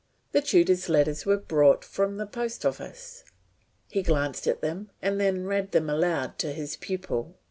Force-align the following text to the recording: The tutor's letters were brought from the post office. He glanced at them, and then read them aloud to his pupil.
The 0.31 0.41
tutor's 0.41 0.89
letters 0.89 1.27
were 1.27 1.37
brought 1.37 1.85
from 1.85 2.17
the 2.17 2.25
post 2.25 2.65
office. 2.65 3.23
He 3.87 4.01
glanced 4.01 4.47
at 4.47 4.59
them, 4.61 4.89
and 4.99 5.21
then 5.21 5.45
read 5.45 5.73
them 5.73 5.91
aloud 5.91 6.39
to 6.39 6.51
his 6.53 6.75
pupil. 6.75 7.35